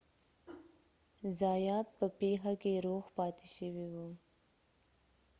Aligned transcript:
زایات 1.39 1.87
په 1.97 2.05
پیښه 2.19 2.53
کې 2.61 2.73
روغ 2.85 3.03
پاتې 3.17 3.45
شوی 3.55 3.87
و 3.93 3.95